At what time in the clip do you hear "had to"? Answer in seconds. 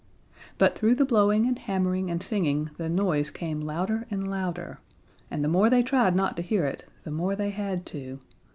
7.51-8.17